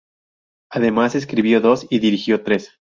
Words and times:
Además 0.71 1.13
escribió 1.13 1.61
dos 1.61 1.85
y 1.91 1.99
dirigió 1.99 2.41
tres. 2.41 2.79